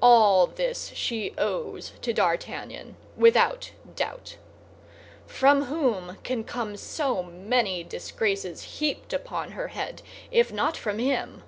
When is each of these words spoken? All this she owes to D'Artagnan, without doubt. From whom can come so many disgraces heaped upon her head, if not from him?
All 0.00 0.46
this 0.46 0.92
she 0.94 1.34
owes 1.36 1.92
to 2.00 2.14
D'Artagnan, 2.14 2.96
without 3.18 3.72
doubt. 3.96 4.38
From 5.26 5.64
whom 5.66 6.16
can 6.24 6.42
come 6.42 6.74
so 6.78 7.22
many 7.22 7.84
disgraces 7.84 8.78
heaped 8.80 9.12
upon 9.12 9.50
her 9.50 9.68
head, 9.68 10.00
if 10.30 10.50
not 10.50 10.74
from 10.78 10.98
him? 10.98 11.42